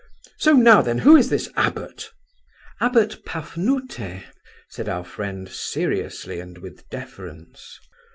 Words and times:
So, 0.39 0.53
now 0.53 0.81
then, 0.81 0.97
who 0.97 1.15
is 1.15 1.29
this 1.29 1.47
abbot?" 1.55 2.09
"Abbot 2.79 3.23
Pafnute," 3.23 4.23
said 4.67 4.89
our 4.89 5.05
friend, 5.05 5.47
seriously 5.47 6.39
and 6.39 6.57
with 6.57 6.89
deference. 6.89 7.77